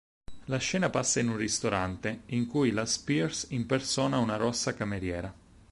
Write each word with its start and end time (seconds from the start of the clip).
La 0.45 0.57
scena 0.57 0.89
passa 0.89 1.19
in 1.19 1.29
un 1.29 1.37
ristorante, 1.37 2.21
in 2.29 2.47
cui 2.47 2.71
la 2.71 2.87
Spears 2.87 3.45
impersona 3.51 4.17
una 4.17 4.35
rossa 4.35 4.73
cameriera. 4.73 5.31